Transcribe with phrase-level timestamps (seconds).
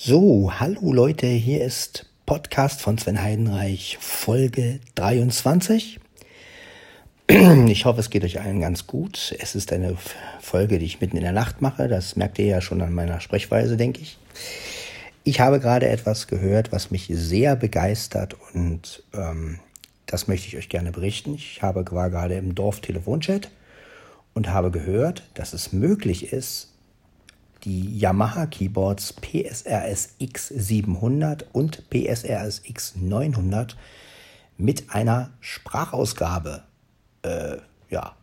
[0.00, 5.98] So, hallo Leute, hier ist Podcast von Sven Heidenreich, Folge 23.
[7.66, 9.34] Ich hoffe, es geht euch allen ganz gut.
[9.40, 9.96] Es ist eine
[10.40, 11.88] Folge, die ich mitten in der Nacht mache.
[11.88, 14.18] Das merkt ihr ja schon an meiner Sprechweise, denke ich.
[15.24, 19.58] Ich habe gerade etwas gehört, was mich sehr begeistert und ähm,
[20.06, 21.34] das möchte ich euch gerne berichten.
[21.34, 23.50] Ich habe, war gerade im Dorf-Telefonchat
[24.32, 26.68] und habe gehört, dass es möglich ist,
[27.68, 33.74] die Yamaha Keyboards PSRS X700 und PSRS X900
[34.56, 36.62] mit einer Sprachausgabe
[37.22, 37.58] äh,
[37.90, 38.14] ja,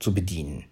[0.00, 0.64] zu bedienen.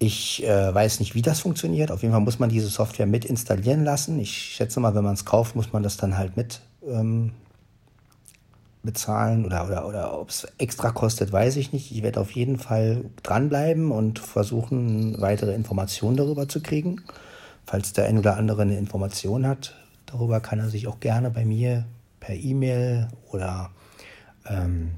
[0.00, 1.92] Ich äh, weiß nicht, wie das funktioniert.
[1.92, 4.18] Auf jeden Fall muss man diese Software mit installieren lassen.
[4.18, 7.30] Ich schätze mal, wenn man es kauft, muss man das dann halt mit ähm,
[8.82, 11.90] bezahlen oder, oder, oder ob es extra kostet, weiß ich nicht.
[11.90, 17.02] Ich werde auf jeden Fall dranbleiben und versuchen, weitere Informationen darüber zu kriegen.
[17.66, 19.74] Falls der ein oder andere eine Information hat,
[20.06, 21.86] darüber kann er sich auch gerne bei mir
[22.20, 23.70] per E-Mail oder
[24.46, 24.92] ähm,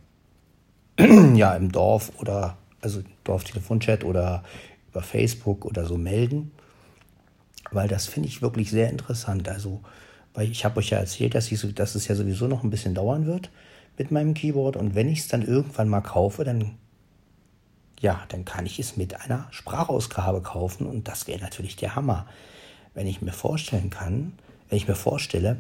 [1.37, 4.45] ja, im Dorf oder also Dorftelefonchat oder
[4.91, 6.53] über Facebook oder so melden.
[7.73, 9.49] Weil das finde ich wirklich sehr interessant.
[9.49, 9.81] Also,
[10.35, 12.95] weil ich habe euch ja erzählt, dass, ich, dass es ja sowieso noch ein bisschen
[12.95, 13.51] dauern wird
[14.01, 14.77] mit meinem Keyboard.
[14.77, 16.73] Und wenn ich es dann irgendwann mal kaufe, dann
[18.01, 22.27] ja, dann kann ich es mit einer Sprachausgabe kaufen und das wäre natürlich der Hammer.
[22.95, 24.33] Wenn ich mir vorstellen kann,
[24.69, 25.59] wenn ich mir vorstelle,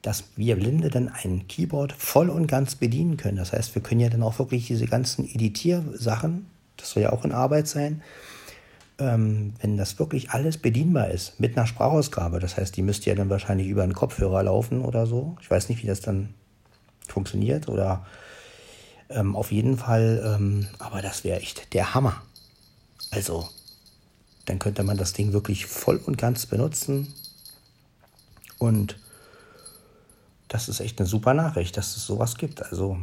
[0.00, 3.36] dass wir Blinde dann ein Keyboard voll und ganz bedienen können.
[3.36, 6.46] Das heißt, wir können ja dann auch wirklich diese ganzen Editiersachen,
[6.78, 8.02] das soll ja auch in Arbeit sein,
[8.98, 12.40] ähm, wenn das wirklich alles bedienbar ist mit einer Sprachausgabe.
[12.40, 15.36] Das heißt, die müsste ja dann wahrscheinlich über einen Kopfhörer laufen oder so.
[15.42, 16.30] Ich weiß nicht, wie das dann
[17.08, 18.06] funktioniert oder
[19.08, 22.22] ähm, auf jeden Fall, ähm, aber das wäre echt der Hammer.
[23.10, 23.48] Also,
[24.46, 27.12] dann könnte man das Ding wirklich voll und ganz benutzen
[28.58, 28.96] und
[30.48, 32.62] das ist echt eine super Nachricht, dass es sowas gibt.
[32.62, 32.98] Also,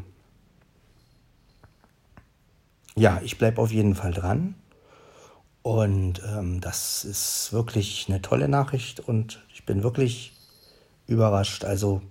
[2.95, 4.55] ja, ich bleibe auf jeden Fall dran.
[5.61, 10.33] Und ähm, das ist wirklich eine tolle Nachricht und ich bin wirklich
[11.07, 11.65] überrascht.
[11.65, 12.01] Also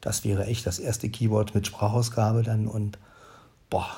[0.00, 2.98] das wäre echt das erste Keyboard mit Sprachausgabe dann und
[3.70, 3.88] boah,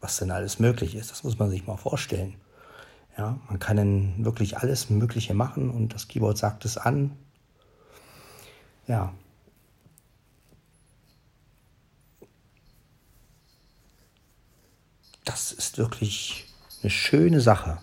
[0.00, 2.34] was denn alles möglich ist, das muss man sich mal vorstellen.
[3.18, 7.16] Ja, man kann dann wirklich alles Mögliche machen und das Keyboard sagt es an.
[8.86, 9.12] Ja.
[15.24, 16.46] Das ist wirklich
[16.82, 17.78] eine schöne Sache.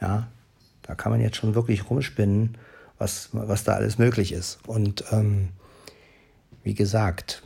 [0.00, 0.28] Ja,
[0.82, 2.56] da kann man jetzt schon wirklich rumspinnen,
[2.98, 4.58] was, was da alles möglich ist.
[4.66, 5.50] Und ähm,
[6.64, 7.42] wie gesagt,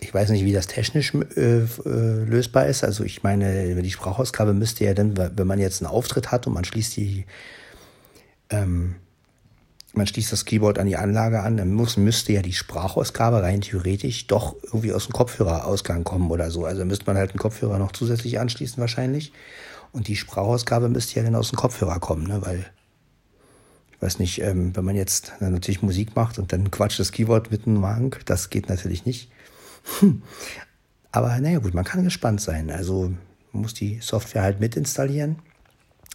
[0.00, 2.84] ich weiß nicht, wie das technisch äh, äh, lösbar ist.
[2.84, 6.54] Also ich meine, die Sprachausgabe müsste ja dann, wenn man jetzt einen Auftritt hat und
[6.54, 7.26] man schließt die,
[8.50, 8.94] ähm,
[9.94, 13.60] man schließt das Keyboard an die Anlage an, dann muss, müsste ja die Sprachausgabe rein
[13.60, 16.64] theoretisch doch irgendwie aus dem Kopfhörerausgang kommen oder so.
[16.64, 19.32] Also müsste man halt einen Kopfhörer noch zusätzlich anschließen wahrscheinlich.
[19.90, 22.40] Und die Sprachausgabe müsste ja dann aus dem Kopfhörer kommen, ne?
[22.42, 22.66] weil
[24.00, 27.66] weiß nicht, ähm, wenn man jetzt natürlich Musik macht und dann quatscht das Keyboard mit
[27.66, 29.30] einem Wagen, das geht natürlich nicht.
[31.12, 32.70] Aber naja gut, man kann gespannt sein.
[32.70, 33.12] Also
[33.52, 35.38] muss die Software halt mit installieren.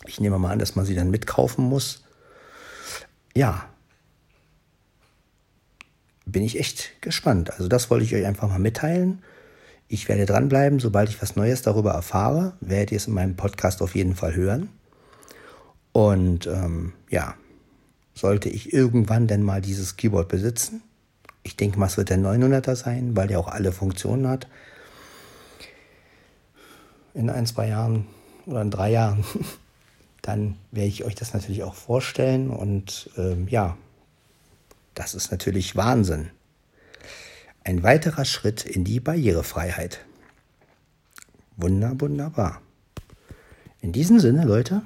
[0.05, 2.03] Ich nehme mal an, dass man sie dann mitkaufen muss.
[3.35, 3.65] Ja,
[6.25, 7.51] bin ich echt gespannt.
[7.51, 9.21] Also das wollte ich euch einfach mal mitteilen.
[9.87, 13.81] Ich werde dranbleiben, sobald ich was Neues darüber erfahre, werdet ihr es in meinem Podcast
[13.81, 14.69] auf jeden Fall hören.
[15.91, 17.35] Und ähm, ja,
[18.13, 20.81] sollte ich irgendwann denn mal dieses Keyboard besitzen.
[21.43, 24.47] Ich denke mal, es wird der 900er sein, weil der auch alle Funktionen hat.
[27.13, 28.07] In ein, zwei Jahren
[28.45, 29.23] oder in drei Jahren,
[30.21, 32.49] dann werde ich euch das natürlich auch vorstellen.
[32.49, 33.77] Und ähm, ja,
[34.93, 36.29] das ist natürlich Wahnsinn.
[37.63, 40.05] Ein weiterer Schritt in die Barrierefreiheit.
[41.55, 42.61] Wunder, wunderbar.
[43.81, 44.81] In diesem Sinne, Leute,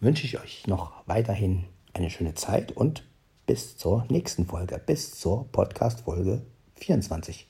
[0.00, 1.64] wünsche ich euch noch weiterhin
[1.98, 3.04] eine schöne Zeit und
[3.46, 6.42] bis zur nächsten Folge, bis zur Podcast-Folge
[6.76, 7.48] 24.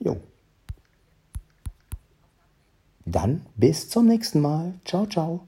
[0.00, 0.16] Jo.
[3.04, 4.74] Dann bis zum nächsten Mal.
[4.84, 5.46] Ciao, ciao.